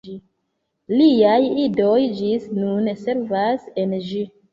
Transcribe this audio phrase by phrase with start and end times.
[0.93, 4.25] Liaj idoj ĝis nun servas en ĝi.